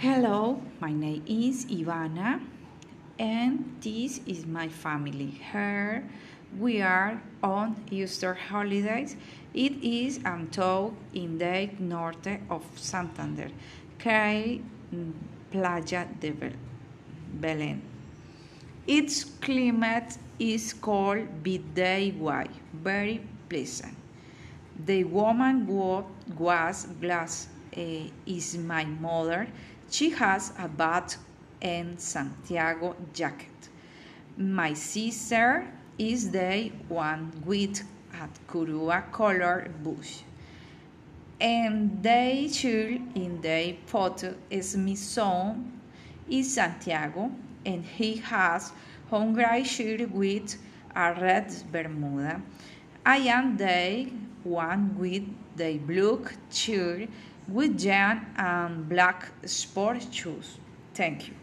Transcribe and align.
Hello, 0.00 0.58
my 0.80 0.92
name 0.94 1.22
is 1.26 1.66
Ivana, 1.66 2.40
and 3.18 3.76
this 3.82 4.22
is 4.26 4.46
my 4.46 4.66
family. 4.66 5.26
Here 5.52 6.08
we 6.58 6.80
are 6.80 7.20
on 7.42 7.76
Easter 7.90 8.32
holidays. 8.32 9.14
It 9.52 9.72
is 9.84 10.20
Antó 10.20 10.94
in 11.12 11.36
the 11.36 11.68
norte 11.78 12.40
of 12.48 12.64
Santander, 12.76 13.50
que 13.98 14.62
Playa 15.50 16.06
de 16.18 16.32
Belén. 17.38 17.80
Its 18.86 19.24
climate 19.24 20.16
is 20.38 20.72
cold 20.72 21.28
but 21.44 21.74
day 21.74 22.12
white, 22.12 22.56
very 22.72 23.20
pleasant. 23.50 23.98
The 24.82 25.04
woman 25.04 25.66
was 25.66 26.86
glass 26.98 27.48
Eh, 27.76 28.08
is 28.26 28.58
my 28.58 28.84
mother. 28.84 29.46
She 29.90 30.10
has 30.10 30.52
a 30.58 30.66
bat 30.66 31.16
and 31.62 32.00
Santiago 32.00 32.96
jacket. 33.14 33.68
My 34.36 34.74
sister 34.74 35.66
is 35.96 36.30
the 36.30 36.72
one 36.88 37.30
with 37.44 37.82
a 38.12 38.28
curua 38.48 39.04
color 39.12 39.70
bush. 39.84 40.22
And 41.40 42.02
the 42.02 42.48
child 42.52 43.00
in 43.14 43.40
the 43.40 43.76
photo 43.86 44.34
is 44.50 44.76
my 44.76 44.94
son 44.94 45.80
is 46.28 46.54
Santiago 46.54 47.30
and 47.64 47.84
he 47.84 48.16
has 48.16 48.72
gray 49.10 49.62
shirt 49.62 50.10
with 50.10 50.56
a 50.96 51.14
red 51.20 51.54
bermuda. 51.70 52.42
I 53.06 53.18
am 53.18 53.56
the 53.56 54.10
one 54.42 54.98
with 54.98 55.24
the 55.56 55.78
blue 55.78 56.26
shirt 56.50 57.08
with 57.50 57.78
jean 57.78 58.26
and 58.36 58.76
um, 58.76 58.82
black 58.88 59.30
sport 59.44 60.02
shoes. 60.12 60.58
Thank 60.94 61.28
you. 61.28 61.34